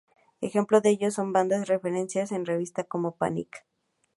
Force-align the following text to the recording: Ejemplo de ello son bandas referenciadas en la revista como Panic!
Ejemplo 0.41 0.81
de 0.81 0.89
ello 0.89 1.11
son 1.11 1.31
bandas 1.31 1.67
referenciadas 1.67 2.31
en 2.31 2.39
la 2.39 2.53
revista 2.53 2.83
como 2.85 3.17
Panic! 3.17 3.67